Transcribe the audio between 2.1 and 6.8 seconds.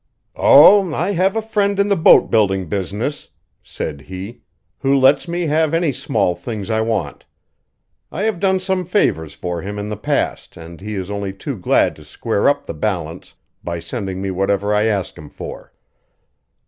building business," said he, "who lets me have any small things